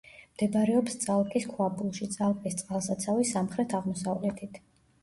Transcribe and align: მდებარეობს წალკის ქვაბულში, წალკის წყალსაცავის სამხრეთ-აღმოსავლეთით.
მდებარეობს 0.35 0.95
წალკის 1.03 1.45
ქვაბულში, 1.51 2.09
წალკის 2.17 2.59
წყალსაცავის 2.63 3.39
სამხრეთ-აღმოსავლეთით. 3.39 4.65